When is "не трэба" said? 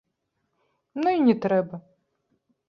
1.27-1.75